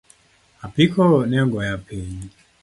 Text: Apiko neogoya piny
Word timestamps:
Apiko 0.65 1.03
neogoya 1.29 1.75
piny 1.85 2.17